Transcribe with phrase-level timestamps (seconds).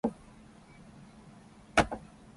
[0.03, 0.17] 助
[1.75, 2.01] け合おう